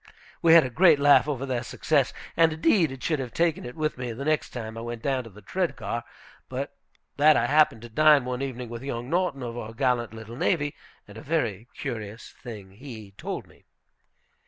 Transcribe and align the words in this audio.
We 0.41 0.53
had 0.55 0.65
a 0.65 0.71
great 0.71 0.97
laugh 0.97 1.27
over 1.27 1.45
their 1.45 1.61
success. 1.61 2.11
And, 2.35 2.51
indeed, 2.51 2.91
I 2.91 2.97
should 2.99 3.19
have 3.19 3.35
taken 3.35 3.65
it 3.65 3.75
with 3.75 3.99
me 3.99 4.11
the 4.13 4.25
next 4.25 4.49
time 4.49 4.75
I 4.75 4.81
went 4.81 5.03
down 5.03 5.23
to 5.25 5.29
the 5.29 5.43
Tredegar, 5.43 6.03
but 6.49 6.75
that 7.17 7.37
I 7.37 7.45
happened 7.45 7.83
to 7.83 7.89
dine 7.89 8.25
one 8.25 8.41
evening 8.41 8.67
with 8.69 8.81
young 8.81 9.11
Norton 9.11 9.43
of 9.43 9.55
our 9.55 9.73
gallant 9.75 10.11
little 10.11 10.35
navy, 10.35 10.73
and 11.07 11.19
a 11.19 11.21
very 11.21 11.67
curious 11.75 12.31
thing 12.41 12.71
he 12.71 13.11
told 13.15 13.47
us. 13.51 13.61